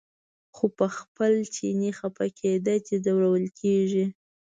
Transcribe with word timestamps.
خو 0.55 0.65
په 0.77 0.87
خپل 0.97 1.33
چیني 1.55 1.91
خپه 1.99 2.25
کېده 2.39 2.75
چې 2.85 2.93
ځورول 3.05 3.45
کېږي. 3.59 4.05